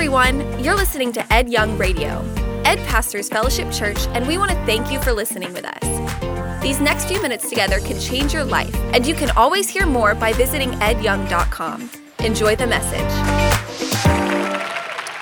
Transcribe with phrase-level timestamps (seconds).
[0.00, 0.64] everyone.
[0.64, 2.24] You're listening to Ed Young Radio.
[2.64, 6.62] Ed pastors Fellowship Church, and we want to thank you for listening with us.
[6.62, 10.14] These next few minutes together can change your life, and you can always hear more
[10.14, 11.90] by visiting edyoung.com.
[12.20, 13.12] Enjoy the message.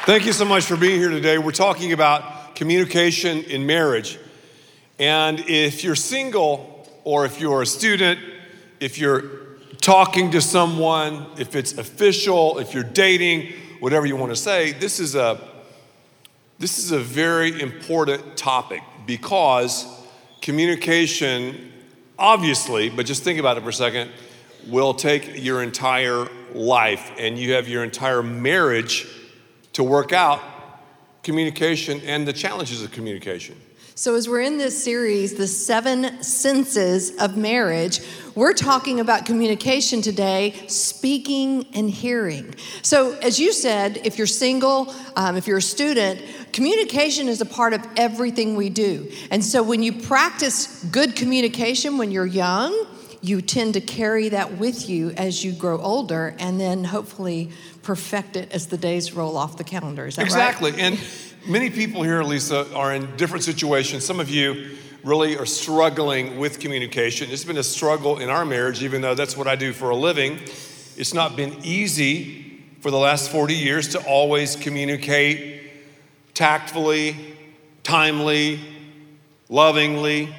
[0.06, 1.38] Thank you so much for being here today.
[1.38, 4.16] We're talking about communication in marriage.
[5.00, 8.20] And if you're single, or if you're a student,
[8.78, 9.24] if you're
[9.80, 15.00] talking to someone, if it's official, if you're dating, whatever you want to say, this
[15.00, 15.40] is a
[16.58, 19.86] this is a very important topic because
[20.40, 21.72] communication
[22.18, 24.10] obviously, but just think about it for a second,
[24.66, 29.06] will take your entire life and you have your entire marriage
[29.72, 30.40] to work out
[31.22, 33.54] communication and the challenges of communication.
[33.98, 37.98] So, as we're in this series, The Seven Senses of Marriage,
[38.36, 42.54] we're talking about communication today, speaking and hearing.
[42.82, 47.44] So, as you said, if you're single, um, if you're a student, communication is a
[47.44, 49.10] part of everything we do.
[49.32, 52.86] And so, when you practice good communication when you're young,
[53.20, 57.50] you tend to carry that with you as you grow older and then hopefully
[57.82, 60.06] perfect it as the days roll off the calendar.
[60.06, 60.70] Is that exactly.
[60.70, 60.80] right?
[60.80, 60.98] And
[61.48, 64.04] many people here, Lisa, are in different situations.
[64.04, 67.30] Some of you really are struggling with communication.
[67.30, 69.96] It's been a struggle in our marriage, even though that's what I do for a
[69.96, 70.38] living.
[70.96, 75.72] It's not been easy for the last 40 years to always communicate
[76.34, 77.16] tactfully,
[77.82, 78.60] timely,
[79.48, 80.34] lovingly,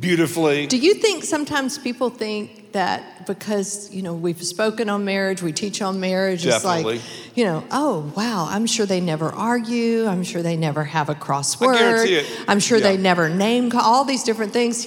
[0.00, 0.66] beautifully.
[0.66, 5.52] Do you think sometimes people think that because, you know, we've spoken on marriage, we
[5.52, 6.96] teach on marriage, Definitely.
[6.96, 10.06] it's like, you know, oh, wow, I'm sure they never argue.
[10.06, 11.74] I'm sure they never have a crossword.
[11.74, 12.26] I guarantee it.
[12.46, 12.84] I'm sure Yeah.
[12.92, 14.86] they never name call, all these different things.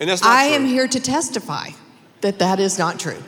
[0.00, 0.54] And that's not I true.
[0.56, 1.70] am here to testify
[2.22, 3.22] that that is not true.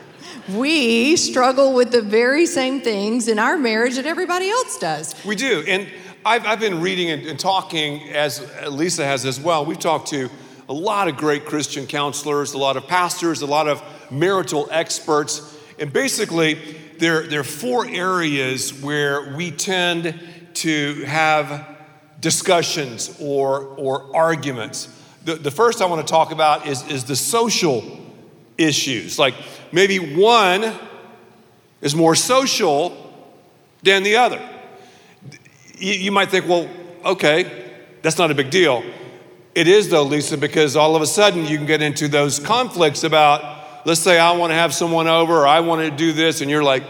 [0.53, 5.15] We struggle with the very same things in our marriage that everybody else does.
[5.25, 5.63] We do.
[5.67, 5.87] And
[6.23, 9.65] I've, I've been reading and, and talking, as Lisa has as well.
[9.65, 10.29] We've talked to
[10.67, 15.55] a lot of great Christian counselors, a lot of pastors, a lot of marital experts.
[15.79, 16.55] And basically,
[16.97, 20.19] there, there are four areas where we tend
[20.55, 21.67] to have
[22.19, 24.89] discussions or, or arguments.
[25.25, 27.83] The, the first I want to talk about is, is the social
[28.57, 29.19] issues.
[29.19, 29.35] Like
[29.71, 30.73] maybe one
[31.81, 33.01] is more social
[33.83, 34.41] than the other.
[35.77, 36.69] You, you might think, well,
[37.03, 38.83] okay, that's not a big deal.
[39.55, 43.05] It is, though, Lisa, because all of a sudden you can get into those conflicts
[43.05, 46.41] about, let's say, I want to have someone over or I want to do this,
[46.41, 46.83] and you're like,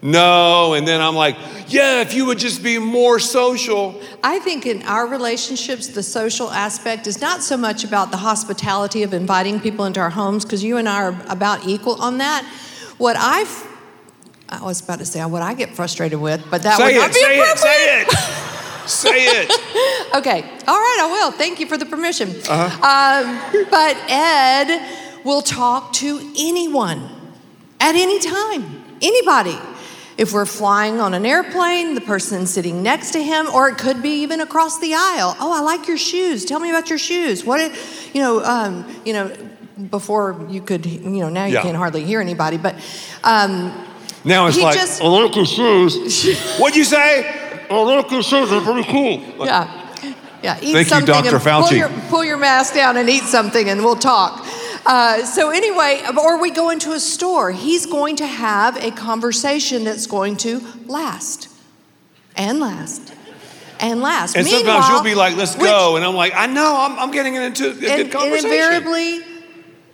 [0.00, 0.74] no.
[0.74, 1.34] And then I'm like,
[1.66, 4.00] yeah, if you would just be more social.
[4.22, 9.02] I think in our relationships, the social aspect is not so much about the hospitality
[9.02, 12.44] of inviting people into our homes, because you and I are about equal on that.
[12.98, 13.66] What I've,
[14.48, 17.10] I was about to say what I get frustrated with, but that Say would not
[17.10, 17.58] it, be say it, appropriate.
[17.58, 18.40] say it.
[18.86, 19.50] Say it.
[20.14, 21.32] Okay, all right, I will.
[21.32, 22.30] Thank you for the permission.
[22.48, 23.24] Uh-huh.
[23.58, 27.02] Um, but Ed will talk to anyone
[27.80, 29.58] at any time, anybody.
[30.16, 34.02] If we're flying on an airplane, the person sitting next to him, or it could
[34.02, 35.36] be even across the aisle.
[35.40, 36.44] Oh, I like your shoes.
[36.44, 37.44] Tell me about your shoes.
[37.44, 37.72] What, it,
[38.14, 39.36] you know, um, you know,
[39.90, 41.62] before you could, you know, now you Yeah.
[41.62, 42.76] can't hardly hear anybody, but
[43.24, 43.72] um,
[44.24, 46.38] Now it's He like, just- I like your shoes.
[46.60, 47.40] What'd you say?
[47.70, 48.50] I like your shoes.
[48.50, 49.46] They're pretty cool.
[49.46, 49.80] Yeah.
[50.42, 50.58] Yeah.
[50.60, 51.36] Eat Thank you, something Dr.
[51.36, 54.46] and Pull your, pull your mask down and eat something and we'll talk.
[54.86, 57.50] Uh, so, anyway, or we go into a store.
[57.50, 61.48] He's going to have a conversation that's going to last
[62.36, 63.14] and last
[63.80, 64.36] and last.
[64.36, 65.96] And sometimes you'll be like, let's which- go.
[65.96, 69.20] And I'm like, I know, I'm, I'm getting into a good and, and invariably,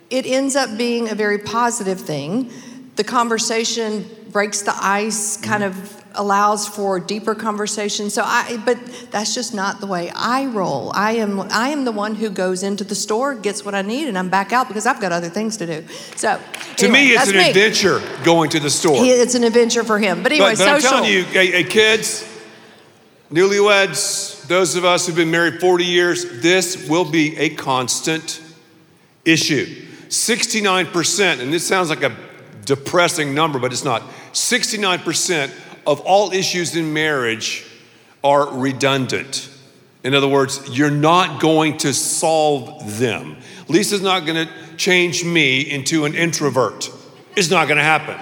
[0.09, 2.51] it ends up being a very positive thing.
[2.97, 8.09] The conversation breaks the ice, kind of allows for deeper conversation.
[8.09, 8.77] So I, but
[9.11, 10.91] that's just not the way I roll.
[10.93, 14.07] I am, I am the one who goes into the store, gets what I need,
[14.07, 15.87] and I'm back out because I've got other things to do.
[16.15, 16.39] So
[16.77, 17.49] to anyway, me, it's an me.
[17.49, 18.95] adventure going to the store.
[19.03, 20.23] He- It's an adventure for him.
[20.23, 20.97] But anyway, but, but I'm social.
[20.97, 22.27] telling you, hey, hey, kids,
[23.31, 28.41] newlyweds, those of us who've been married 40 years, this will be a constant
[29.23, 29.65] issue.
[30.09, 32.15] 69%, and this sounds like a
[32.65, 34.01] depressing number, but it's not.
[34.33, 35.51] 69%
[35.85, 37.65] of all issues in marriage
[38.23, 39.49] are redundant.
[40.03, 43.37] In other words, you're not going to solve them.
[43.67, 46.89] Lisa's not going to change me into an introvert.
[47.35, 48.19] It's not going to happen.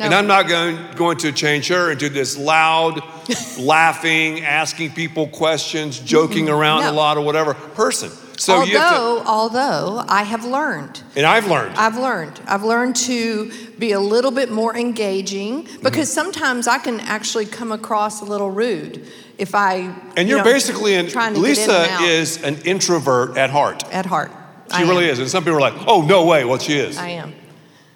[0.00, 3.00] And I'm not going, going to change her into this loud,
[3.58, 8.10] laughing, asking people questions, joking around a lot or whatever person.
[8.36, 11.76] So although, to, although I have learned, and I've learned.
[11.76, 16.32] I've learned, I've learned to be a little bit more engaging because Mm-hmm.
[16.32, 19.06] sometimes I can actually come across a little rude
[19.38, 19.94] if I.
[20.16, 23.84] and you you're know, basically an trying to Lisa is an introvert at heart.
[23.92, 24.30] at heart.
[24.70, 25.10] She I really am.
[25.12, 25.18] is.
[25.20, 26.44] And some people are like, oh, no way.
[26.44, 26.96] Well, she is.
[26.98, 27.34] I am.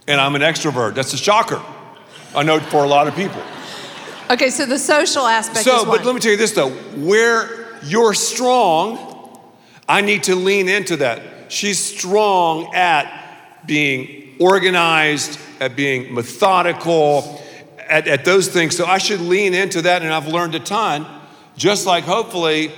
[0.07, 0.95] And I'm an extrovert.
[0.95, 1.61] That's a shocker.
[2.35, 3.43] I know for a lot of people.
[4.31, 8.13] Okay, so the social aspect So, but let me tell you this though where you're
[8.15, 9.08] strong,
[9.89, 11.51] I need to lean into that.
[11.51, 17.43] She's strong at being organized, at being methodical,
[17.89, 18.77] at, at those things.
[18.77, 21.07] So I should lean into that, and I've learned a ton.
[21.57, 22.71] Just like hopefully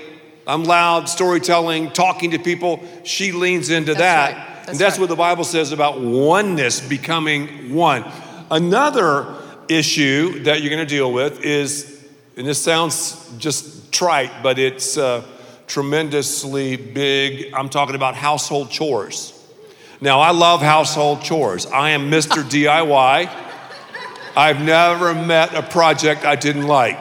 [0.47, 4.33] I'm loud, storytelling, talking to people, she leans into That's that.
[4.33, 4.47] right.
[4.57, 5.01] That's and that's right.
[5.01, 8.05] what the Bible says about oneness becoming one.
[8.51, 9.37] Another
[9.69, 12.05] issue that you're going to deal with is,
[12.37, 15.25] and this sounds just trite, but it's uh,
[15.71, 17.55] tremendously big.
[17.55, 19.33] I'm talking about household chores.
[20.01, 21.67] Now, I love household chores.
[21.67, 22.43] I am Mr.
[22.55, 23.33] DIY.
[24.37, 26.99] I've never met a project I didn't like.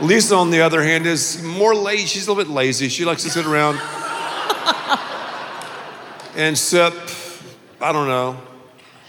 [0.00, 2.06] Lisa, on the other hand, is more lazy.
[2.06, 2.88] She's a little bit lazy.
[2.88, 3.76] She likes to sit around
[6.36, 6.94] and sip,
[7.80, 8.40] I don't know,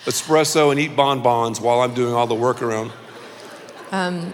[0.06, 2.92] espresso and eat bonbons while I'm doing all the work around.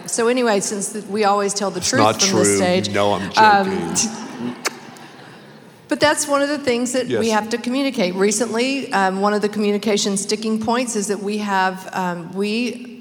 [0.06, 3.12] So anyway, since th- we always tell the truth not from this stage, You know
[3.12, 4.56] I'm um, joking.
[5.88, 8.14] but that's one of the things that we have to communicate.
[8.14, 12.91] Recently, um, one of the communication sticking points is that we have um, we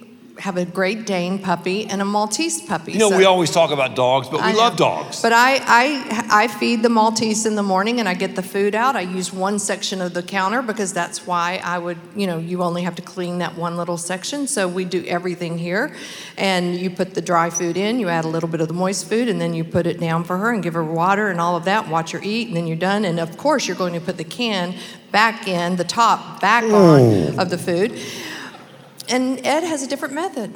[0.41, 2.93] have a Great Dane puppy and a Maltese puppy.
[2.93, 4.57] you know, So- we always talk about dogs, but we I know.
[4.57, 5.21] love dogs.
[5.21, 8.73] But I, I, I feed the Maltese in the morning and I get the food
[8.73, 8.95] out.
[8.95, 12.63] I use one section of the counter because that's why I would, you know, you
[12.63, 14.47] only have to clean that one little section.
[14.47, 15.95] So we do everything here.
[16.37, 19.07] And you put the dry food in, you add a little bit of the moist
[19.07, 21.55] food, and then you put it down for her and give her water and all
[21.55, 23.05] of that, watch her eat, and then you're done.
[23.05, 24.73] And of course, you're going to put the can
[25.11, 27.35] back in, the top back on oh.
[27.37, 27.99] of the food.
[29.11, 30.53] And Ed has a different method.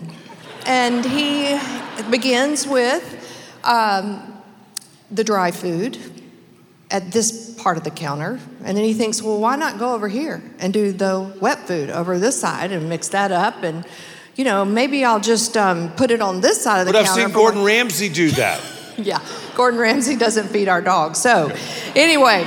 [0.66, 1.60] And he
[2.10, 3.04] begins with
[3.64, 4.42] um,
[5.12, 6.00] the dry food
[6.90, 8.40] at this part of the counter.
[8.64, 11.90] And then he thinks, well, why not go over here and do the wet food
[11.90, 13.62] over this side and mix that up?
[13.64, 13.86] And,
[14.36, 17.08] you know, maybe I'll just um, put it on this side of the counter.
[17.08, 18.62] but I've seen Gordon Ramsay do that.
[18.98, 19.20] yeah,
[19.56, 21.20] Gordon Ramsay doesn't feed our dogs.
[21.20, 21.52] So,
[21.94, 22.44] anyway,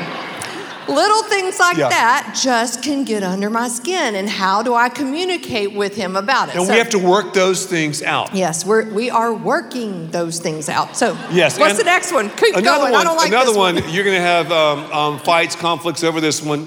[0.88, 1.88] little things like Yeah.
[1.90, 4.14] that just can get under my skin.
[4.14, 6.56] And how do I communicate with him about it?
[6.56, 8.34] And So- we have to work those things out.
[8.34, 10.96] Yes, we're, we are working those things out.
[10.96, 12.30] So, Yes, what's and the next one?
[12.30, 12.92] Keep Another going.
[12.92, 16.02] one, I don't like another this one, you're going to have um, um, fights, conflicts
[16.02, 16.66] over this one.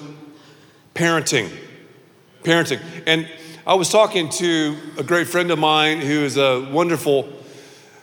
[0.96, 1.50] Parenting.
[2.44, 2.80] Parenting.
[3.08, 3.28] And
[3.66, 7.30] I was talking to a great friend of mine who is a wonderful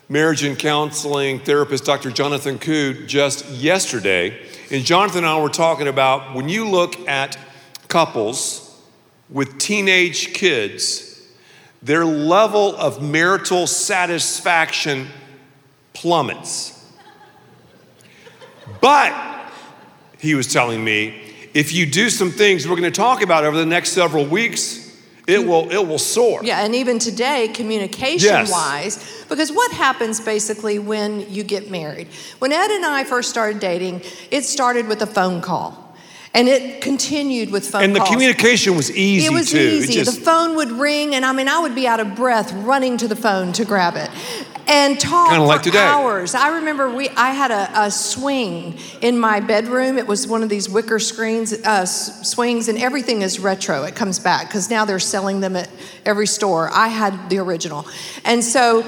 [0.09, 2.11] marriage and counseling therapist, Dr.
[2.11, 4.39] Jonathan Cood, just yesterday.
[4.71, 7.39] And Jonathan and I were talking about when you look at
[7.89, 8.65] couples
[9.31, 11.27] with teenage kids,
[11.83, 15.09] their level of marital satisfaction
[15.95, 16.75] plummets.
[18.81, 19.15] But
[20.19, 21.23] he was telling me,
[21.55, 24.88] if you do some things we're going to talk about over the next several weeks,
[25.29, 26.41] it will it will soar.
[26.43, 28.51] Yeah, and even today, communication Yes.
[28.51, 32.09] wise, because what happens basically when you get married?
[32.41, 35.85] When Ed and I first started dating, it started with a phone call.
[36.35, 37.85] And it continued with phone calls.
[37.85, 39.57] And the communication was easy It was too.
[39.59, 39.95] It easy.
[39.95, 42.99] just- the phone would ring, and I mean, I would be out of breath running
[42.99, 44.11] to the phone to grab it
[44.69, 45.79] and talk Kinda for like today.
[45.79, 46.35] hours.
[46.35, 49.99] I remember we, I had a, a swing in my bedroom.
[49.99, 53.85] It was one of these wicker screens, uh, swings, and everything is retro.
[53.85, 55.71] It comes back because now they're selling them at
[56.05, 56.71] every store.
[56.73, 57.87] I had the original,
[58.25, 58.85] and so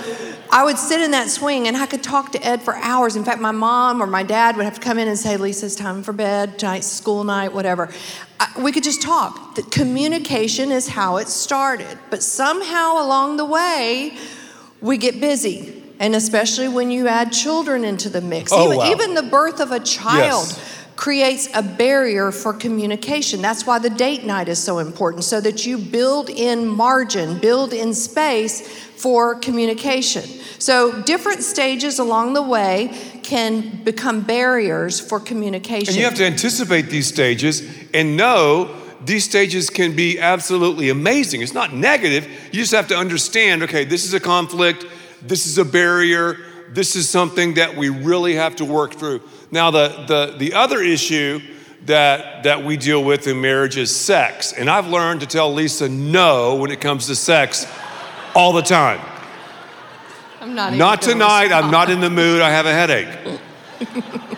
[0.52, 3.16] I would sit in that swing and I could talk to Ed for hours.
[3.16, 5.66] In fact, my mom or my dad would have to come in and say, Lisa,
[5.66, 7.88] it's time for bed, tonight's school night, whatever.
[8.58, 9.54] We could just talk.
[9.54, 11.98] The communication is how it started.
[12.10, 14.16] But somehow along the way,
[14.80, 15.82] we get busy.
[15.98, 18.52] And especially when you add children into the mix.
[18.52, 18.90] Oh, even, wow.
[18.90, 20.86] even the birth of a child Yes.
[20.96, 23.42] creates a barrier for communication.
[23.42, 27.74] That's why the date night is so important, so that you build in margin, build
[27.74, 30.22] in space for communication.
[30.58, 32.90] So, different stages along the way
[33.22, 35.88] can become barriers for communication.
[35.88, 41.42] And you have to anticipate these stages and know these stages can be absolutely amazing.
[41.42, 42.26] It's not negative.
[42.52, 44.84] You just have to understand okay, this is a conflict,
[45.22, 46.38] this is a barrier,
[46.68, 49.22] this is something that we really have to work through.
[49.50, 51.40] Now, the, the, the other issue
[51.86, 54.52] that, that we deal with in marriage is sex.
[54.52, 57.66] And I've learned to tell Lisa no when it comes to sex
[58.34, 59.00] all the time.
[60.40, 64.20] I'm not, Not tonight, I'm not in the mood, I have a headache.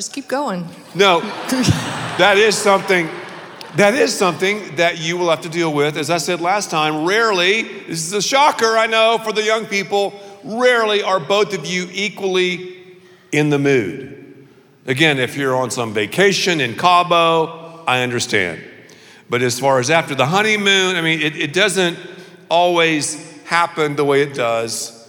[0.00, 0.66] Just keep going.
[0.94, 3.06] No, that is something.
[3.76, 5.98] That is something that you will have to deal with.
[5.98, 9.66] As I said last time, rarely, this is a shocker, I know, for the young
[9.66, 12.78] people, rarely are both of you equally
[13.30, 14.48] in the mood.
[14.86, 18.64] Again, if you're on some vacation in Cabo, I understand.
[19.28, 21.98] But as far as after the honeymoon, I mean, it, it doesn't
[22.48, 24.99] always happen the way it does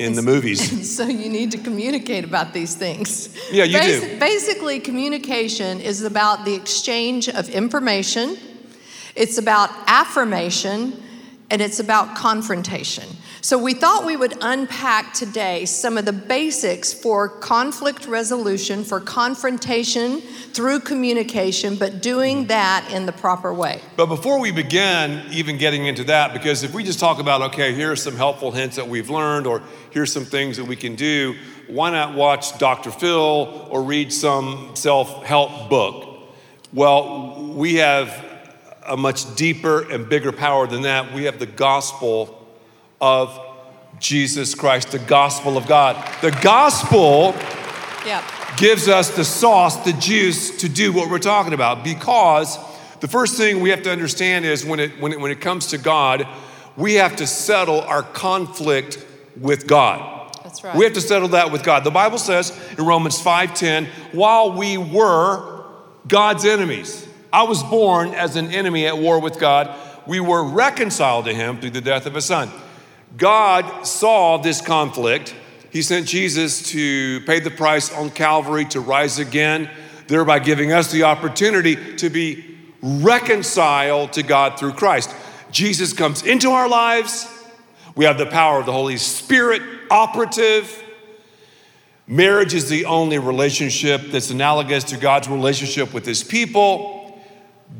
[0.00, 0.60] in the movies.
[1.00, 3.34] So you need to communicate about these things.
[3.52, 4.18] Yeah, you do.
[4.18, 8.36] Basically, communication is about the exchange of information,
[9.14, 11.00] it's about affirmation,
[11.50, 13.04] and it's about confrontation.
[13.42, 19.00] So we thought we would unpack today some of the basics for conflict resolution, for
[19.00, 20.20] confrontation
[20.52, 22.48] through communication, but doing mm-hmm.
[22.48, 23.80] that in the proper way.
[23.96, 27.74] But before we begin even getting into that, because if we just talk about, okay,
[27.74, 30.94] here are some helpful hints that we've learned, or here's some things that we can
[30.94, 31.34] do,
[31.66, 32.90] why not watch Dr.
[32.90, 36.28] Phil or read some self help book?
[36.74, 38.26] Well, we have
[38.86, 41.14] a much deeper and bigger power than that.
[41.14, 42.39] We have the gospel
[43.00, 43.38] of
[43.98, 45.96] Jesus Christ, the gospel of God.
[46.22, 47.34] The gospel
[48.06, 48.24] Yep.
[48.56, 51.84] gives us the sauce, the juice to do what we're talking about.
[51.84, 52.58] Because
[53.00, 55.68] the first thing we have to understand is when it, when it, when it comes
[55.68, 56.26] to God,
[56.76, 59.04] we have to settle our conflict
[59.38, 60.34] with God.
[60.42, 60.74] That's right.
[60.76, 61.84] We have to settle that with God.
[61.84, 65.64] The Bible says in Romans 5:10, while we were
[66.08, 69.74] God's enemies, I was born as an enemy at war with God.
[70.06, 72.50] We were reconciled to him through the death of his son.
[73.16, 75.34] God saw this conflict.
[75.70, 79.70] He sent Jesus to pay the price on Calvary to rise again,
[80.06, 85.14] thereby giving us the opportunity to be reconciled to God through Christ.
[85.50, 87.28] Jesus comes into our lives.
[87.94, 90.84] We have the power of the Holy Spirit operative.
[92.06, 96.99] Marriage is the only relationship that's analogous to God's relationship with his people.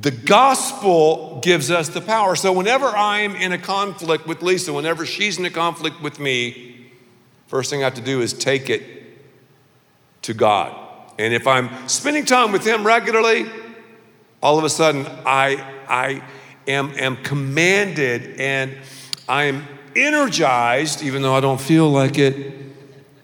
[0.01, 2.37] The gospel gives us the power.
[2.37, 6.91] So, whenever I'm in a conflict with Lisa, whenever she's in a conflict with me,
[7.49, 8.83] first thing I have to do is take it
[10.23, 10.77] to God.
[11.19, 13.47] And if I'm spending time with Him regularly,
[14.43, 16.23] all of a sudden I, I
[16.67, 18.77] am, am commanded and
[19.29, 22.70] I am energized, even though I don't feel like it,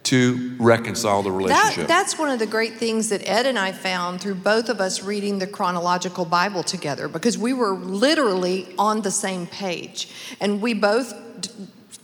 [0.06, 1.88] to reconcile the That, relationship.
[1.88, 5.02] that's one of the great things that Ed and I found through both of us
[5.02, 10.08] reading the chronological Bible together because we were literally on the same page.
[10.40, 11.50] And we both d-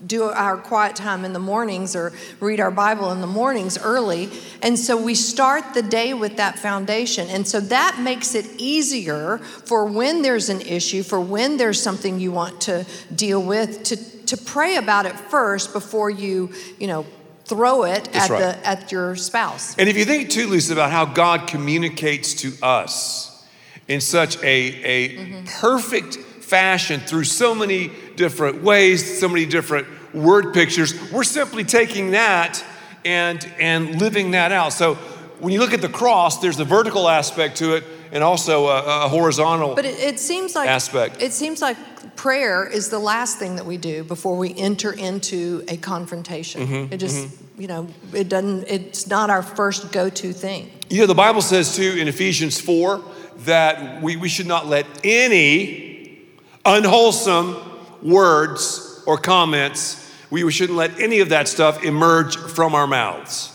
[0.04, 4.28] do our quiet time in the mornings or read our Bible in the mornings early.
[4.62, 7.28] And so we start the day with that foundation.
[7.28, 12.18] And so that makes it easier for when there's an issue, for when there's something
[12.18, 17.06] you want to deal with, to, to pray about it first before you, you know,
[17.44, 18.40] throw it That's at right.
[18.40, 19.76] the at your spouse.
[19.78, 23.46] And if you think too, Lisa, about how God communicates to us
[23.88, 25.46] in such a, a mm-hmm.
[25.46, 32.12] perfect fashion through so many different ways, so many different word pictures, we're simply taking
[32.12, 32.62] that
[33.04, 34.72] and, and living that out.
[34.72, 34.94] So
[35.40, 39.07] when you look at the cross, there's a vertical aspect to it and also a,
[39.07, 39.75] a horizontal.
[39.75, 41.21] But it, it seems like Aspect.
[41.21, 41.76] It seems like
[42.14, 46.66] prayer is the last thing that we do before we enter into a confrontation.
[46.66, 47.28] Mm-hmm, it just,
[47.59, 48.69] you know, it doesn't.
[48.69, 50.71] It's not our first go-to thing.
[50.90, 53.02] You know, the Bible says too in Ephesians 4
[53.38, 56.21] that we, we should not let any
[56.64, 57.57] unwholesome
[58.02, 59.99] words or comments,
[60.31, 63.49] we shouldn't let any of that stuff emerge from our mouths.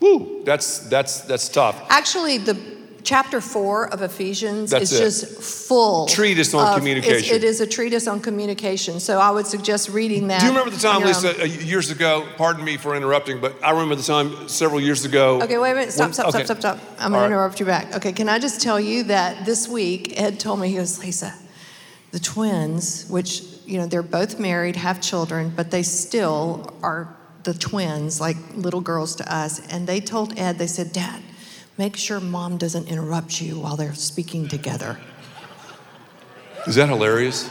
[0.00, 1.80] Woo, that's, that's, that's tough.
[1.88, 2.71] Actually, the
[3.04, 5.02] chapter four of Ephesians That's is it.
[5.02, 7.36] just full Treatise on of- communication.
[7.36, 9.00] it's- a treatise on communication.
[9.00, 10.40] So I would suggest reading that.
[10.40, 11.22] Do you remember the time, on your own.
[11.22, 12.24] Lisa, uh, years ago?
[12.36, 15.40] Pardon me for interrupting, but I remember the time several years ago.
[15.42, 15.92] Okay, wait a minute.
[15.92, 16.44] Stop, when- stop, okay.
[16.44, 16.96] stop, stop, stop.
[16.98, 17.28] I'm going right.
[17.28, 17.94] to interrupt you back.
[17.96, 21.34] Okay, can I just tell you that this week, Ed told me, he goes, Lisa,
[22.12, 27.54] the twins, which, you know, they're both married, have children, but they still are the
[27.54, 29.60] twins, like little girls to us.
[29.70, 31.20] And they told Ed, they said, Dad,
[31.78, 34.98] make sure mom doesn't interrupt you while they're speaking together.
[36.66, 37.50] Is that hilarious?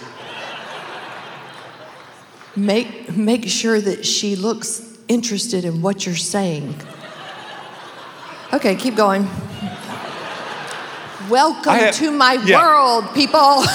[2.56, 6.76] Make, make sure that she looks interested in what you're saying.
[8.54, 9.28] Okay, keep going.
[11.30, 12.62] Welcome have- to my yeah.
[12.62, 13.64] world, people.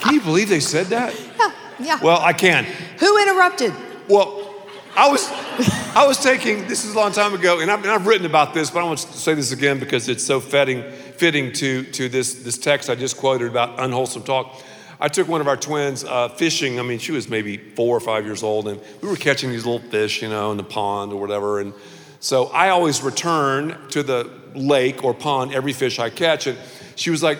[0.00, 1.14] Can you believe they said that?
[1.38, 1.98] yeah, yeah.
[2.02, 2.66] Well, I can.
[2.98, 3.72] Who interrupted?
[4.08, 4.41] Well,
[4.94, 5.26] I was,
[5.96, 8.52] I was taking, this is a long time ago, and I've, and I've written about
[8.52, 10.82] this, but I want to say this again because it's so fitting,
[11.16, 14.62] fitting to, to this, this text I just quoted about unwholesome talk.
[15.00, 16.78] I took one of our twins uh, fishing.
[16.78, 19.64] I mean, she was maybe four or five years old, and we were catching these
[19.64, 21.58] little fish, you know, in the pond or whatever.
[21.58, 21.72] And
[22.20, 26.46] So I always return to the lake or pond every fish I catch.
[26.46, 26.58] And
[26.96, 27.38] she was like,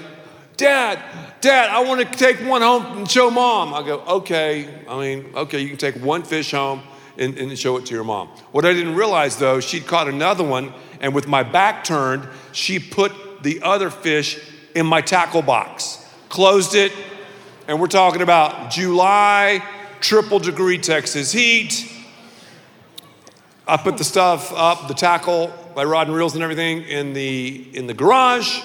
[0.57, 0.99] Dad,
[1.43, 3.75] Dad, I want to take one home and show mom.
[3.75, 4.69] I go, okay.
[4.89, 6.83] I mean, okay, you can take one fish home
[7.23, 8.29] and, and show it to your mom.
[8.51, 12.79] What I didn't realize though, she'd caught another one, and with my back turned, she
[12.79, 13.13] put
[13.43, 14.39] the other fish
[14.75, 16.93] in my tackle box, closed it,
[17.69, 19.65] and we're talking about July,
[20.01, 21.89] triple degree Texas heat.
[23.67, 27.69] I put the stuff up, the tackle, my rod and reels and everything in the
[27.73, 28.61] in the garage.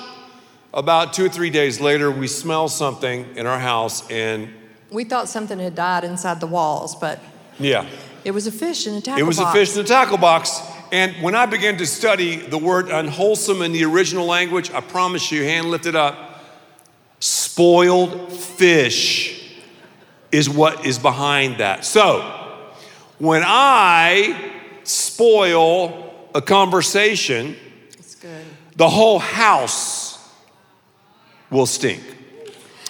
[0.74, 4.50] About two or three days later, we smell something in our house, and
[4.92, 7.20] We thought something had died inside the walls, but
[7.60, 7.86] yeah,
[8.28, 9.22] it was a fish in a tackle box.
[9.22, 9.50] it was box.
[9.50, 10.62] a fish in the tackle box.
[10.92, 15.32] And when I began to study the word unwholesome in the original language, I promise
[15.32, 16.42] you, hand lifted up,
[17.22, 19.56] spoiled fish
[20.32, 21.86] is what is behind that.
[21.86, 22.22] So,
[23.18, 24.52] when I
[24.84, 27.56] spoil a conversation,
[27.98, 28.44] It's good.
[28.76, 30.20] the whole house
[31.50, 32.04] will stink.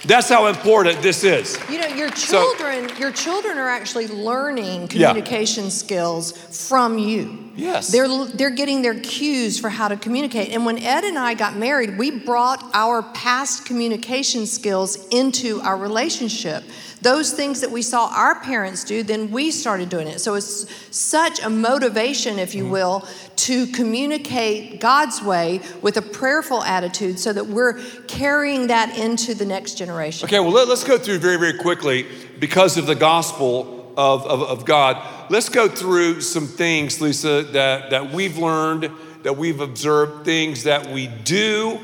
[0.07, 1.59] That's how important this is.
[1.69, 5.09] You know, your So- children, your children are actually learning Yeah.
[5.09, 7.39] communication skills from you.
[7.57, 7.89] Yes.
[7.89, 10.53] They're they're getting their cues for how to communicate.
[10.53, 15.75] And when Ed and I got married, we brought our past communication skills into our
[15.75, 16.63] relationship.
[17.01, 20.19] Those things that we saw our parents do, then we started doing it.
[20.19, 22.71] So it's such a motivation, if you Mm-hmm.
[22.73, 29.35] will, to communicate God's way with a prayerful attitude so that we're carrying that into
[29.35, 30.25] the next generation.
[30.27, 32.07] Okay, well, let, us go through very, very quickly
[32.39, 35.01] because of the gospel of, of, of God.
[35.29, 38.91] Let's go through some things, Lisa, that, that we've learned,
[39.23, 41.79] that we've observed, things that we do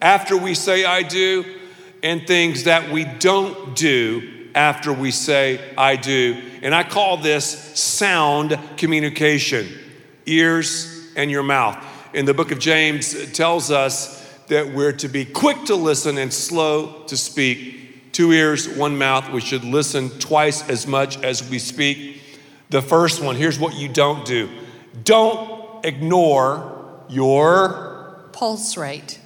[0.00, 1.44] after we say I do,
[2.02, 6.40] and things that we don't do after we say I do.
[6.62, 7.46] And I call this
[7.78, 9.68] sound communication
[10.26, 11.84] ears and your mouth.
[12.14, 16.32] In the book of James, tells us that we're to be quick to listen and
[16.32, 18.12] slow to speak.
[18.12, 19.32] Two ears, one mouth.
[19.32, 22.20] We should listen twice as much as we speak.
[22.70, 24.48] The first one here's what you don't do
[25.02, 28.28] don't ignore your.
[28.32, 29.18] pulse rate.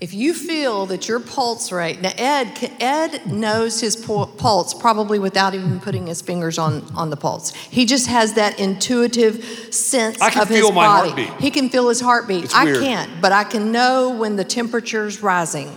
[0.00, 5.54] If you feel that your pulse rate, now Ed, Ed knows his pulse probably without
[5.54, 7.52] even putting his fingers on, on the pulse.
[7.52, 11.10] He just has that intuitive sense I can of his feel my body.
[11.10, 11.42] heartbeat.
[11.42, 12.44] He can feel his heartbeat.
[12.44, 12.78] It's I weird.
[12.82, 15.68] can't, but I can know when the temperature's rising.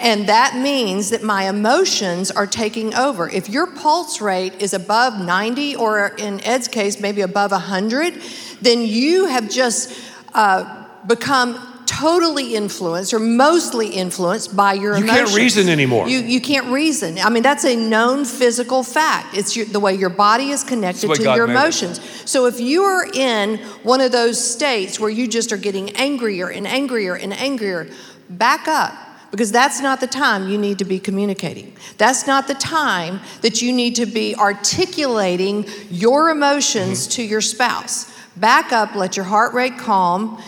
[0.00, 3.28] And that means that my emotions are taking over.
[3.28, 8.20] If your pulse rate is above 90, or in Ed's case, maybe above 100,
[8.60, 9.96] then you have just
[10.34, 11.69] uh, become
[12.00, 15.10] totally influenced or mostly influenced by your emotions.
[15.10, 16.08] You can't reason anymore.
[16.08, 17.18] You, you can't reason.
[17.18, 19.36] I mean, that's a known physical fact.
[19.36, 21.56] It's your, the way your body is connected to God your made it.
[21.56, 22.00] emotions.
[22.30, 26.48] So if you are in one of those states where you just are getting angrier
[26.50, 27.88] and angrier and angrier,
[28.28, 28.94] back up.
[29.30, 31.76] Because that's not the time you need to be communicating.
[31.98, 37.10] That's not the time that you need to be articulating your emotions Mm-hmm.
[37.12, 38.10] to your spouse.
[38.36, 40.42] Back up, let your heart rate calm,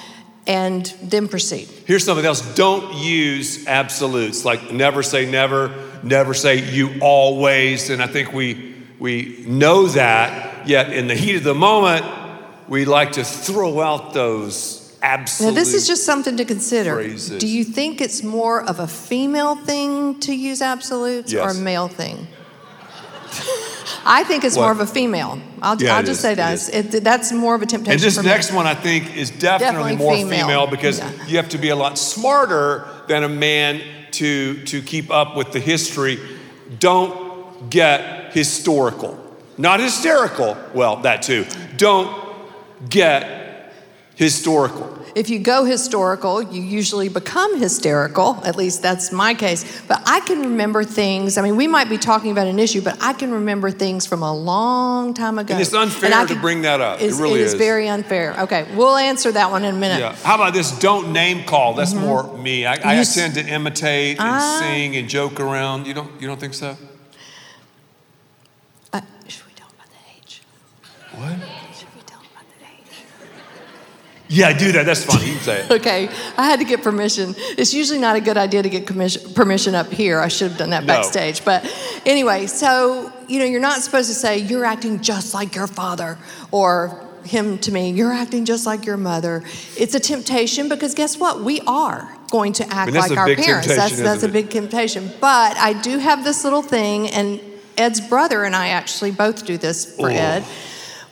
[0.46, 1.68] and then proceed.
[1.86, 7.90] Here's something else don't use absolutes like never say never, never say you always.
[7.90, 12.04] And I think we, we know that, yet in the heat of the moment,
[12.68, 15.54] we like to throw out those absolutes.
[15.54, 16.94] Now, this is just something to consider.
[16.94, 17.38] phrases.
[17.38, 21.88] Do you think it's more of a female thing to use absolutes or a male
[21.88, 22.26] thing?
[24.04, 24.62] I think it's What?
[24.64, 25.40] more of a female.
[25.60, 26.54] I'll, Yeah, I'll just is, say it that.
[26.54, 26.68] is.
[26.68, 27.92] It, that's more of a temptation.
[27.92, 28.28] And this for me.
[28.28, 30.46] next one, I think, is definitely, Definitely more female.
[30.46, 31.10] female, because Yeah.
[31.26, 33.80] you have to be a lot smarter than a man
[34.12, 36.18] to, to keep up with the history.
[36.78, 39.18] Don't get historical.
[39.58, 41.46] Not hysterical, well, that too.
[41.76, 42.10] Don't
[42.88, 43.72] get
[44.16, 44.98] historical.
[45.14, 48.40] If you go historical, you usually become hysterical.
[48.44, 49.82] At least that's my case.
[49.86, 51.36] But I can remember things.
[51.36, 54.22] I mean, we might be talking about an issue, but I can remember things from
[54.22, 55.52] a long time ago.
[55.52, 57.00] And it's unfair I to bring that up.
[57.02, 57.58] It really It is is.
[57.58, 58.34] very unfair.
[58.40, 60.00] Okay, we'll answer that one in a minute.
[60.00, 60.14] Yeah.
[60.22, 60.70] How about this?
[60.78, 61.74] Don't name call.
[61.74, 62.64] That's more me.
[62.66, 63.20] I, I Mm-hmm.
[63.20, 64.58] Tend to imitate and Ah.
[64.60, 65.86] sing and joke around.
[65.86, 66.10] You don't.
[66.20, 66.76] You don't think so?
[68.92, 70.42] Uh, should we tell about the age?
[71.12, 71.32] What?
[71.76, 73.04] Should we tell about the age?
[74.34, 74.86] Yeah, I do that.
[74.86, 75.26] That's funny.
[75.26, 75.70] You can say it.
[75.82, 77.34] Okay, I had to get permission.
[77.58, 80.20] It's usually not a good idea to get commission, permission up here.
[80.20, 80.94] I should have done that No.
[80.94, 81.44] backstage.
[81.44, 81.64] But
[82.06, 86.16] anyway, so, you know, you're not supposed to say, you're acting just like your father,
[86.50, 89.42] or him to me, you're acting just like your mother.
[89.76, 91.42] It's a temptation because guess what?
[91.42, 93.66] We are going to act like our parents.
[93.68, 95.10] That's, that's a big temptation.
[95.20, 97.38] But I do have this little thing, and
[97.76, 100.14] Ed's brother and I actually both do this for Oh.
[100.14, 100.44] Ed.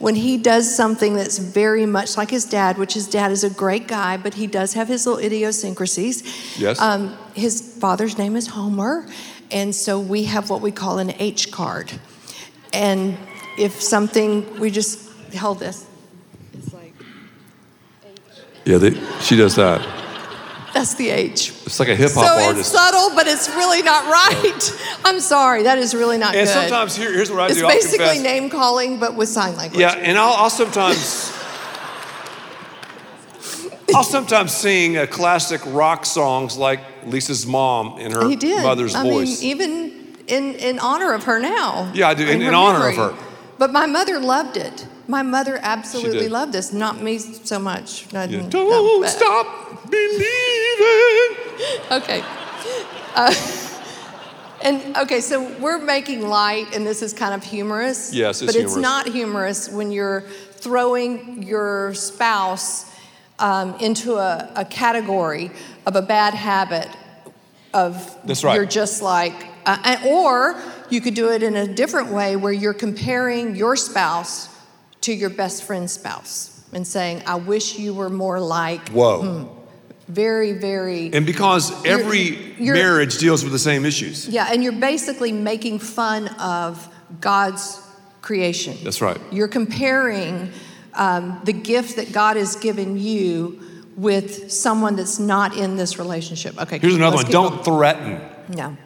[0.00, 3.50] When he does something that's very much like his dad, which his dad is a
[3.50, 6.58] great guy, but he does have his little idiosyncrasies.
[6.58, 6.80] Yes.
[6.80, 9.06] Um, his father's name is Homer,
[9.50, 11.92] and so we have what we call an H card.
[12.72, 13.16] And
[13.58, 15.86] if something, we just held this.
[16.54, 16.94] It's like,
[18.02, 18.16] H.
[18.64, 19.99] Yeah, they, she does that.
[20.72, 21.50] That's the H.
[21.66, 24.98] It's like a hip hop So hop it's subtle, but it's really not right.
[25.04, 26.56] I'm sorry, that is really not and good.
[26.56, 27.66] And sometimes here, here's what I it's do.
[27.66, 29.80] I'll basically name calling, but with sign language.
[29.80, 31.37] Yeah, and I'll, I'll sometimes.
[33.94, 38.62] I'll sometimes sing uh, classic rock songs like Lisa's mom in her he did.
[38.62, 39.42] mother's I voice.
[39.42, 41.90] mean, even in, in honor of her now.
[41.92, 43.14] Yeah, I do, in- her in honor of her.
[43.59, 44.87] But my mother loved it.
[45.10, 46.72] My mother absolutely loved this.
[46.72, 48.06] Not me so much.
[48.14, 48.42] I Yeah.
[48.48, 51.36] Don't no, stop believing.
[51.90, 52.22] Okay.
[53.16, 53.34] Uh,
[54.62, 58.12] and okay, so we're making light, and this is kind of humorous.
[58.14, 58.82] Yes, it's but it's humorous.
[58.82, 60.20] not humorous when you're
[60.52, 62.86] throwing your spouse
[63.40, 65.50] um, into a, a category
[65.86, 66.88] of a bad habit
[67.74, 68.54] of That's right.
[68.54, 69.34] you're just like,
[69.66, 73.74] uh, and- or you could do it in a different way where you're comparing your
[73.76, 74.49] spouse
[75.02, 79.56] to your best friend's spouse and saying, "I wish you were more like." Whoa.
[80.08, 81.12] Very, very.
[81.12, 84.28] And because every you're- marriage deals with the same issues.
[84.28, 86.88] Yeah, and you're basically making fun of
[87.20, 87.80] God's
[88.20, 88.76] creation.
[88.82, 89.18] That's right.
[89.30, 90.50] You're comparing
[90.94, 93.60] um, the gift that God has given you
[93.96, 96.60] with someone that's not in this relationship.
[96.60, 96.78] Okay.
[96.80, 97.30] Here's another one.
[97.30, 98.18] Don't threaten.
[98.18, 98.30] going.
[98.48, 98.76] No.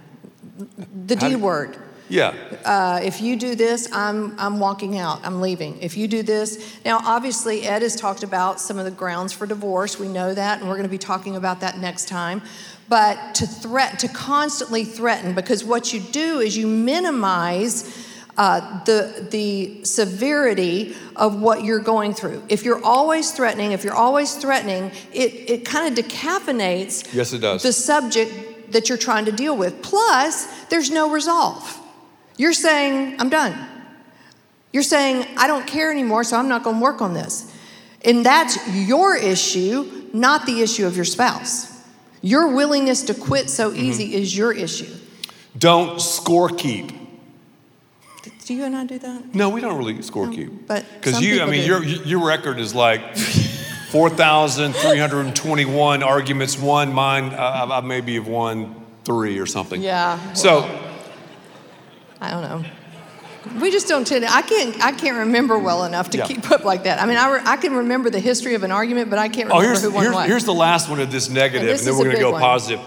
[1.07, 1.79] The How D do- word.
[2.15, 2.33] Yeah.
[2.65, 5.83] Uh, if you do this, I'm, I'm walking out, I'm leaving.
[5.83, 9.47] If you do this, now obviously Ed has talked about some of the grounds for
[9.47, 9.99] divorce.
[9.99, 12.41] We know that, and we're going to be talking about that next time.
[12.89, 19.27] But to threat, to constantly threaten, because what you do is you minimize uh, the,
[19.31, 22.45] the severity of what you're going through.
[22.49, 27.39] If you're always threatening, if you're always threatening, it, it kind of decaffeinates Yes, it
[27.39, 27.63] does.
[27.65, 29.83] the subject that you're trying to deal with.
[29.83, 31.81] Plus, there's no resolve.
[32.37, 33.55] You're saying, I'm done.
[34.73, 37.53] You're saying, I don't care anymore, so I'm not going to work on this.
[38.05, 41.73] And that's your issue, not the issue of your spouse.
[42.23, 43.85] Your willingness to quit so Mm-hmm.
[43.85, 44.93] easy is your issue.
[45.57, 46.91] Don't score keep.
[48.47, 49.35] Do you and I do that?
[49.35, 50.67] No, we don't really score keep.
[50.67, 51.67] but because you, I mean, do.
[51.67, 53.17] your your record is like
[53.89, 56.93] four thousand three hundred twenty-one arguments won.
[56.93, 59.81] Mine, uh, I maybe have won three or something.
[59.81, 60.35] Yeah.
[60.35, 60.63] So
[62.21, 62.65] I don't know.
[63.61, 66.27] We just don't tend to, I can't, I can't remember well enough to Yeah.
[66.27, 67.01] keep up like that.
[67.01, 69.51] I mean, I, re- I can remember the history of an argument, but I can't
[69.51, 70.29] Oh, remember here's, who won here's, what.
[70.29, 72.41] here's the last one of this negative, And and, then we're going to go one.
[72.41, 72.81] positive.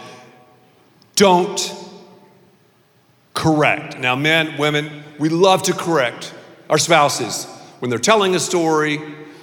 [1.15, 1.75] Don't
[3.35, 3.99] correct.
[3.99, 6.33] Now, men, women, we love to correct
[6.69, 7.45] our spouses
[7.79, 8.99] when they're telling a story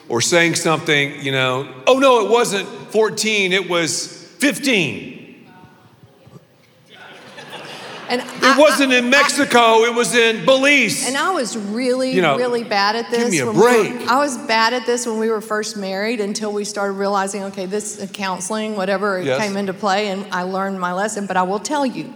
[0.08, 4.06] or saying something, you know, oh no, it wasn't 14, it was
[4.38, 5.23] 15.
[8.08, 11.06] And It wasn't in Mexico, it was in Belize.
[11.06, 13.20] And I was really, You know, really bad at this.
[13.24, 14.08] give me a when we were- break.
[14.08, 17.66] I was bad at this when we were first married until we started realizing, okay,
[17.66, 19.40] this counseling, whatever, it Yes.
[19.40, 21.26] came into play, and I learned my lesson.
[21.26, 22.12] But I will tell you,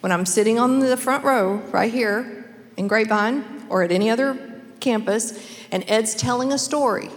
[0.00, 2.44] when I'm sitting on the front row right here
[2.76, 4.36] in Grapevine or at any other
[4.80, 5.32] campus,
[5.70, 7.08] and Ed's telling a story.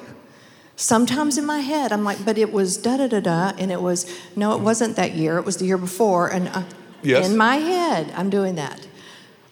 [0.78, 3.82] Sometimes in my head, I'm like, but it was da da da da, and it
[3.82, 6.28] was, no, it wasn't that year, it was the year before.
[6.28, 6.64] And uh,
[7.06, 7.30] Yes.
[7.30, 8.86] in my head, I'm doing that.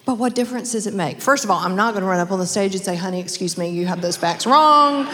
[0.05, 1.21] But what difference does it make?
[1.21, 3.19] First of all, I'm not going to run up on the stage and say, honey,
[3.19, 5.07] excuse me, you have those facts wrong.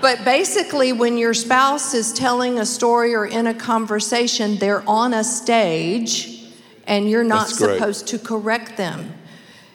[0.00, 5.14] But basically, when your spouse is telling a story or in a conversation, they're on
[5.14, 6.44] a stage
[6.86, 9.12] and you're not supposed to correct them.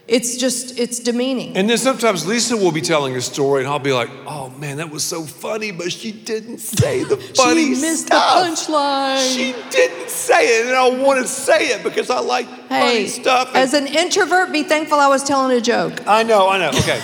[0.08, 1.58] It's just, it's demeaning.
[1.58, 4.78] And then sometimes Lisa will be telling a story, and I'll be like, "Oh man,
[4.78, 8.44] that was so funny," but she didn't say the funny she missed stuff.
[8.44, 9.36] the punchline.
[9.36, 13.48] She didn't say it, and I want to say it because I like funny stuff.
[13.48, 16.06] and- as an introvert, be thankful I was telling a joke.
[16.06, 16.70] I know, I know.
[16.70, 17.02] Okay.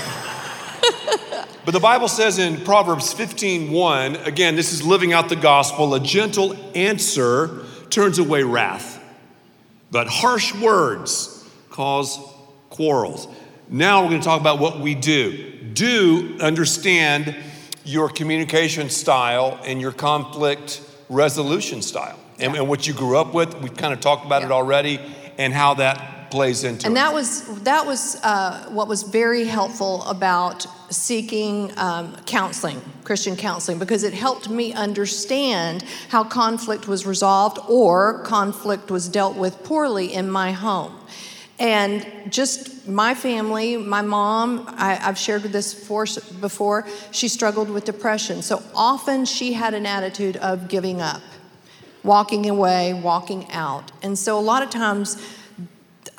[1.65, 5.99] but the Bible says in Proverbs 15:1, again, this is living out the gospel, a
[5.99, 8.99] gentle answer turns away wrath.
[9.89, 12.19] But harsh words cause
[12.71, 13.27] quarrels.
[13.69, 15.53] Now we're going to talk about what we do.
[15.73, 17.35] Do understand
[17.85, 23.55] your communication style and your conflict resolution style and, and what you grew up with.
[23.61, 24.99] We've kind of talked about it already
[25.37, 26.95] and how that plays into And it.
[26.95, 33.79] that was that was uh, what was very helpful about seeking um, counseling, Christian counseling,
[33.79, 40.13] because it helped me understand how conflict was resolved or conflict was dealt with poorly
[40.13, 40.97] in my home.
[41.61, 48.41] And just my family, my mom, I, have shared this before, she struggled with depression.
[48.41, 51.21] So often she had an attitude of giving up,
[52.01, 53.91] walking away, walking out.
[54.01, 55.23] And so a lot of times,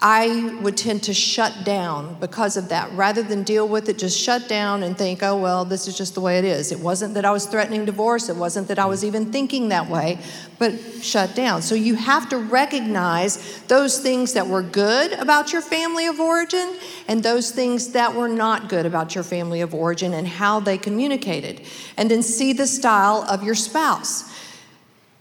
[0.05, 2.91] I would tend to shut down because of that.
[2.95, 6.15] Rather than deal with it, just shut down and think, oh, well, this is just
[6.15, 6.73] the way it is.
[6.73, 9.89] It wasn't that I was threatening divorce, it wasn't that I was even thinking that
[9.89, 10.19] way,
[10.59, 11.63] but shut down.
[11.63, 16.75] So you have to recognize those things that were good about your family of origin
[17.07, 20.79] and those things that were not good about your family of origin and how they
[20.79, 21.63] communicated.
[21.97, 24.29] And then see the style of your spouse.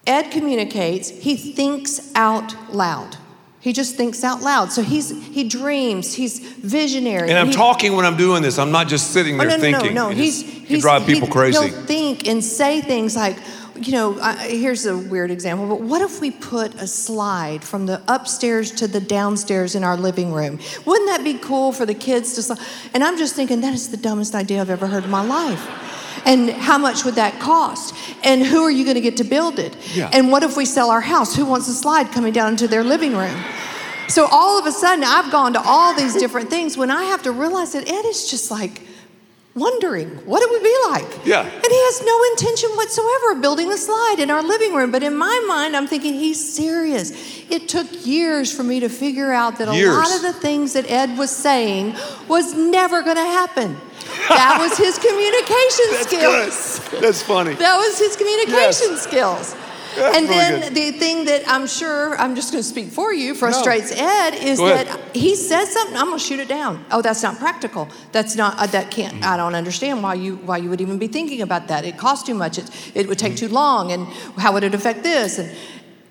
[0.07, 3.17] Ed communicates, he thinks out loud.
[3.61, 4.71] He just thinks out loud.
[4.71, 6.13] So he's he dreams.
[6.13, 7.29] He's visionary.
[7.29, 8.57] And I'm he, talking when I'm doing this.
[8.57, 9.93] I'm not just sitting oh, there oh, no, no, thinking.
[9.93, 10.15] No, no, no.
[10.15, 11.67] He's, he's drive people he, crazy.
[11.67, 13.37] He'll think and say things like,
[13.75, 18.01] you know, here's a weird example, but what if we put a slide from the
[18.07, 20.59] upstairs to the downstairs in our living room?
[20.85, 22.43] Wouldn't that be cool for the kids to?
[22.43, 22.59] Slide?
[22.93, 26.10] And I'm just thinking that is the dumbest idea I've ever heard in my life.
[26.25, 27.95] And how much would that cost?
[28.23, 29.75] And who are you going to get to build it?
[29.95, 30.09] Yeah.
[30.13, 31.35] And what if we sell our house?
[31.35, 33.43] Who wants a slide coming down into their living room?
[34.07, 37.23] So all of a sudden, I've gone to all these different things when I have
[37.23, 38.81] to realize that it is just like
[39.53, 41.25] wondering what it would be like.
[41.25, 41.43] Yeah.
[41.43, 44.91] And he has no intention whatsoever of building a slide in our living room.
[44.91, 47.11] But in my mind, I'm thinking he's serious.
[47.49, 49.93] It took years for me to figure out that years.
[49.93, 51.95] a lot of the things that Ed was saying
[52.27, 53.75] was never going to happen.
[54.29, 56.89] That was his communication That's skills.
[56.89, 57.03] Good.
[57.03, 57.53] That's funny.
[57.55, 59.03] That was his communication yes.
[59.03, 59.55] skills.
[59.95, 63.35] That's and then the thing that I'm sure, I'm just going to speak for you,
[63.35, 63.97] frustrates no.
[64.01, 66.85] Ed is that he says something, I'm going to shoot it down.
[66.91, 67.87] Oh, that's not practical.
[68.11, 69.23] That's not, uh, that can't, Mm-hmm.
[69.25, 71.83] I don't understand why you, why you would even be thinking about that.
[71.85, 72.57] It costs too much.
[72.57, 73.47] It, it would take Mm-hmm.
[73.47, 73.91] too long.
[73.91, 75.39] And how would it affect this?
[75.39, 75.51] And,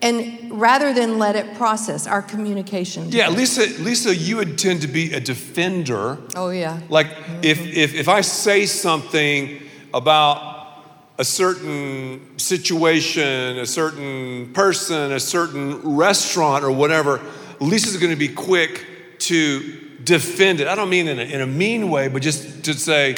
[0.02, 3.10] and rather than let it process our communication.
[3.10, 6.18] Yeah, Lisa, Lisa, you would tend to be a defender.
[6.34, 6.80] Oh, yeah.
[6.88, 7.08] Like
[7.42, 9.62] if, if, if I say something
[9.92, 10.49] about
[11.20, 17.20] a certain situation, a certain person, a certain restaurant, or whatever,
[17.60, 18.86] Lisa's going to be quick
[19.18, 20.66] to defend it.
[20.66, 23.16] I don't mean in a, in a mean way, but just to say,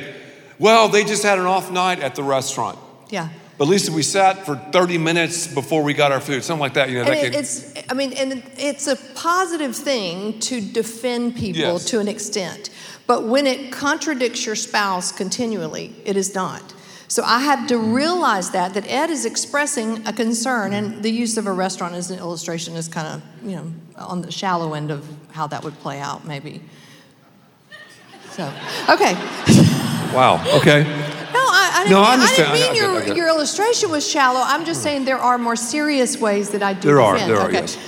[0.59, 2.77] well, they just had an off night at the restaurant.
[3.09, 3.29] Yeah.
[3.57, 6.91] But Lisa, we sat for 30 minutes before we got our food, something like that.
[6.91, 11.61] You know, that it, it's, I mean, and it's a positive thing to defend people
[11.61, 11.85] Yes.
[11.85, 12.71] to an extent.
[13.07, 16.75] But when it contradicts your spouse continually, it is not.
[17.13, 21.37] So I had to realize that, that Ed is expressing a concern, and the use
[21.37, 24.91] of a restaurant as an illustration is kind of, you know, on the shallow end
[24.91, 26.63] of how that would play out, maybe.
[28.31, 28.51] So,
[28.89, 29.13] okay.
[30.15, 30.85] wow, okay.
[30.85, 32.37] No, I, I didn't, No, I mean, I understand.
[32.37, 34.41] didn't I- mean I get- your, I get your illustration was shallow.
[34.43, 34.85] I'm just hmm.
[34.85, 37.31] saying there are more serious ways that I do There are, defend.
[37.31, 37.61] there are, okay.
[37.61, 37.79] yes.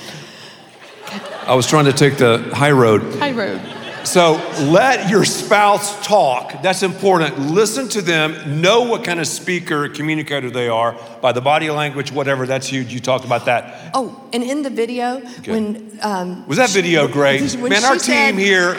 [1.47, 3.01] I was trying to take the high road.
[3.15, 3.74] High road.
[4.05, 6.63] So let your spouse talk.
[6.63, 7.39] That's important.
[7.39, 8.61] Listen to them.
[8.61, 12.47] Know what kind of speaker, communicator they are by the body language, whatever.
[12.47, 12.93] That's huge.
[12.93, 13.91] You talked about that.
[13.95, 17.41] Oh, and in the video, when um, Was that video great?
[17.57, 18.75] Man, she our said- team here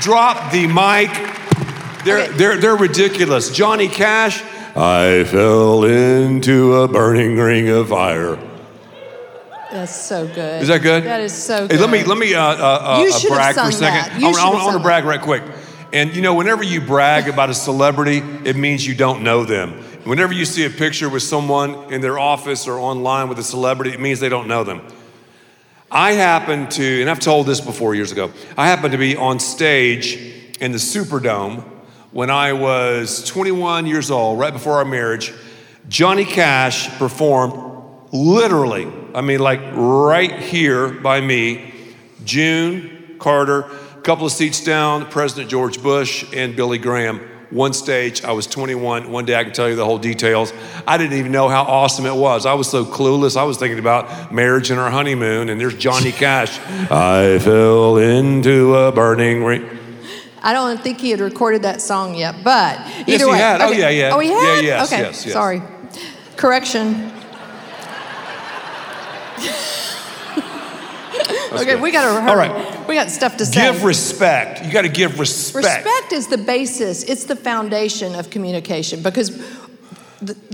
[0.00, 1.10] dropped the mic.
[2.04, 2.32] They're, Okay.
[2.36, 3.50] they're, they're ridiculous.
[3.50, 4.42] Johnny Cash,
[4.76, 8.36] I fell into a burning ring of fire.
[9.70, 10.62] That's so good.
[10.62, 11.04] Is that good?
[11.04, 11.80] That is so Hey, good.
[11.80, 14.20] let me let me uh, uh, You uh, should have brag for a second.
[14.20, 15.42] You I, I, want to brag right quick.
[15.92, 19.72] And you know, whenever you brag about a celebrity, it means you don't know them.
[20.04, 23.92] Whenever you see a picture with someone in their office or online with a celebrity,
[23.92, 24.82] it means they don't know them.
[25.90, 29.40] I happened to, and I've told this before years ago, I happened to be on
[29.40, 30.16] stage
[30.60, 31.62] in the Superdome
[32.12, 35.32] when I was 21 years old, right before our marriage.
[35.88, 37.54] Johnny Cash performed
[38.12, 41.72] literally, I mean, like right here by me,
[42.24, 47.26] June Carter, a couple of seats down, President George Bush and Billy Graham.
[47.48, 49.10] One stage, I was 21.
[49.10, 50.52] One day I can tell you the whole details.
[50.86, 52.44] I didn't even know how awesome it was.
[52.44, 53.38] I was so clueless.
[53.38, 56.60] I was thinking about marriage and our honeymoon, and there's Johnny Cash.
[56.90, 59.66] I fell into a burning ring.
[60.42, 63.38] I don't think he had recorded that song yet, but either he way.
[63.38, 63.62] had.
[63.62, 64.10] Oh, yeah, yeah.
[64.12, 65.02] Oh, he Yeah, yes, okay.
[65.04, 65.32] yes, yes.
[65.32, 65.62] Sorry.
[66.36, 67.15] Correction.
[71.52, 71.80] Okay, good.
[71.80, 72.30] we got to.
[72.30, 72.88] All right.
[72.88, 73.72] We got stuff to say.
[73.72, 74.64] Give respect.
[74.64, 75.84] You got to give respect.
[75.84, 79.30] Respect is the basis, it's the foundation of communication because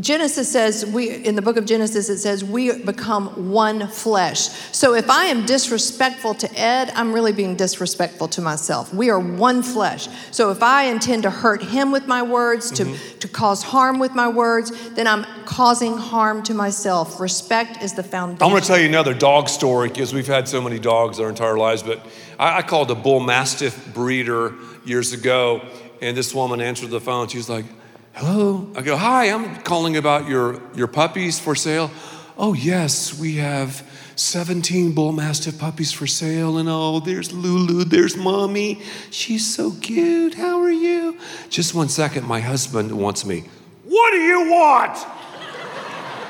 [0.01, 4.48] Genesis says we in the book of Genesis it says we become one flesh.
[4.72, 8.92] So if I am disrespectful to Ed, I'm really being disrespectful to myself.
[8.92, 10.09] We are one flesh.
[10.33, 13.18] So if I intend to hurt him with my words, to mm-hmm.
[13.18, 17.20] to cause harm with my words, then I'm causing harm to myself.
[17.20, 18.42] Respect is the foundation.
[18.42, 21.29] I'm going to tell you another dog story because we've had so many dogs our
[21.29, 21.85] entire lives.
[21.85, 22.05] But
[22.37, 25.64] I, I called a bull mastiff breeder years ago,
[26.01, 27.29] and this woman answered the phone.
[27.29, 27.66] She's like
[28.14, 28.70] Hello?
[28.77, 31.90] I go, Hi, I'm calling about your, your puppies for sale.
[32.37, 36.59] Oh, yes, we have 17 bull mastiff puppies for sale.
[36.59, 38.83] And oh, there's Lulu, there's mommy.
[39.11, 40.35] She's so cute.
[40.35, 41.18] How are you?
[41.48, 43.44] Just one second, my husband wants me.
[43.85, 44.98] What do you want?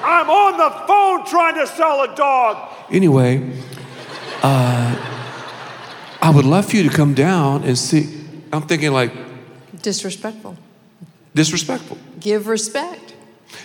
[0.04, 2.74] I'm on the phone trying to sell a dog.
[2.90, 3.58] Anyway,
[4.42, 5.18] uh,
[6.20, 8.24] I would love for you to come down and see.
[8.52, 9.12] I'm thinking, like,
[9.80, 10.56] disrespectful.
[11.34, 11.98] Disrespectful.
[12.20, 13.14] Give respect.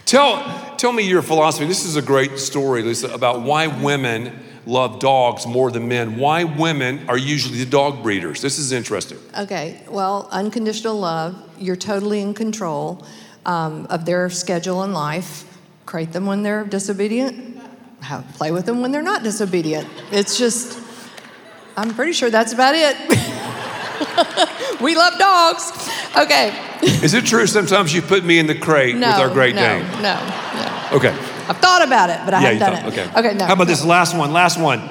[0.06, 1.66] Tell, tell me your philosophy.
[1.66, 6.18] This is a great story, Lisa, about why women love dogs more than men.
[6.18, 8.42] Why women are usually the dog breeders.
[8.42, 9.18] This is interesting.
[9.38, 13.06] Okay, well, unconditional love, you're totally in control
[13.46, 15.46] um, of their schedule in life.
[15.86, 17.62] Crate them when they're disobedient,
[18.34, 19.88] play with them when they're not disobedient.
[20.12, 20.80] It's just,
[21.78, 22.98] I'm pretty sure that's about it.
[24.82, 25.90] we love dogs.
[26.16, 26.54] Okay.
[26.82, 29.62] Is it true sometimes you put me in the crate no, with our Great no,
[29.62, 30.02] Dane?
[30.02, 30.90] No, no.
[30.94, 31.10] Okay.
[31.50, 33.00] I've thought about it, but I yeah, haven't done thought, it.
[33.00, 33.28] Okay.
[33.28, 33.46] Okay, no.
[33.46, 33.74] How about no.
[33.74, 34.34] this last one?
[34.34, 34.90] Last one.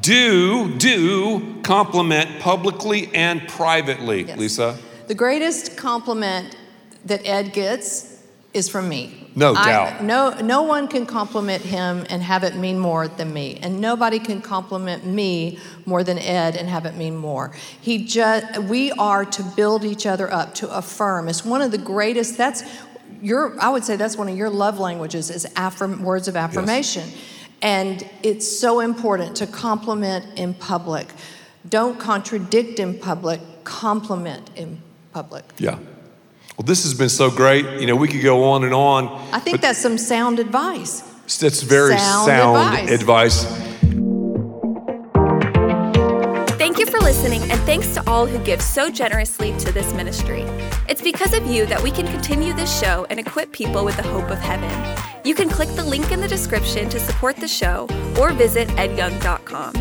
[0.00, 4.38] Do, do compliment publicly and privately, yes.
[4.38, 4.78] Lisa.
[5.06, 6.56] The greatest compliment
[7.04, 8.13] that Ed gets
[8.54, 9.12] is from me.
[9.34, 10.02] No doubt.
[10.04, 14.20] No, no one can compliment him and have it mean more than me, and nobody
[14.20, 17.52] can compliment me more than Ed and have it mean more.
[17.80, 21.28] He just, we are to build each other up, to affirm.
[21.28, 22.38] It's one of the greatest.
[22.38, 22.62] That's
[23.20, 23.60] your.
[23.60, 27.18] I would say that's one of your love languages is affirm, words of affirmation, yes.
[27.60, 31.08] and it's so important to compliment in public.
[31.68, 33.40] Don't contradict in public.
[33.64, 34.80] Compliment in
[35.12, 35.44] public.
[35.58, 35.78] Yeah.
[36.56, 37.80] Well, this has been so great.
[37.80, 39.08] You know, we could go on and on.
[39.32, 41.00] I think that's some sound advice.
[41.40, 43.44] That's very sound, sound advice.
[43.44, 43.74] advice.
[46.56, 50.42] Thank you for listening, and thanks to all who give so generously to this ministry.
[50.88, 54.04] It's because of you that we can continue this show and equip people with the
[54.04, 54.70] hope of heaven.
[55.24, 57.88] You can click the link in the description to support the show
[58.20, 59.72] or visit edyoung.com.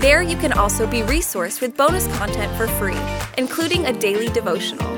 [0.00, 2.98] There, you can also be resourced with bonus content for free,
[3.38, 4.97] including a daily devotional.